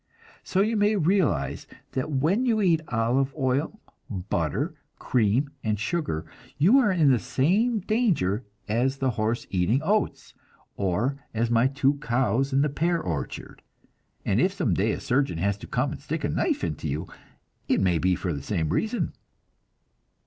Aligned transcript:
So 0.41 0.61
you 0.61 0.77
may 0.77 0.95
realize 0.95 1.67
that 1.91 2.09
when 2.09 2.43
you 2.43 2.59
eat 2.59 2.81
olive 2.87 3.35
oil, 3.37 3.79
butter, 4.09 4.73
cream, 4.97 5.51
and 5.63 5.79
sugar, 5.79 6.25
you 6.57 6.79
are 6.79 6.91
in 6.91 7.11
the 7.11 7.19
same 7.19 7.81
danger 7.81 8.43
as 8.67 8.97
the 8.97 9.11
horse 9.11 9.45
eating 9.51 9.79
oats, 9.83 10.33
or 10.75 11.17
as 11.35 11.51
my 11.51 11.67
two 11.67 11.99
cows 11.99 12.51
in 12.51 12.61
the 12.63 12.67
pear 12.69 12.99
orchard; 12.99 13.61
and 14.25 14.41
if 14.41 14.53
some 14.53 14.73
day 14.73 14.91
a 14.93 14.99
surgeon 14.99 15.37
has 15.37 15.55
to 15.59 15.67
come 15.67 15.91
and 15.91 16.01
stick 16.01 16.23
a 16.23 16.29
knife 16.29 16.63
into 16.63 16.87
you, 16.87 17.07
it 17.67 17.79
may 17.79 17.99
be 17.99 18.15
for 18.15 18.33
the 18.33 18.41
same 18.41 18.69
reason. 18.69 19.13